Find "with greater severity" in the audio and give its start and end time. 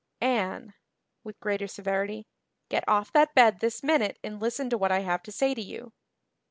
1.23-2.25